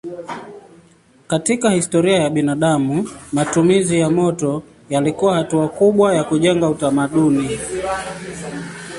[1.27, 7.59] Katika historia ya binadamu matumizi ya moto yalikuwa hatua kubwa ya kujenga utamaduni.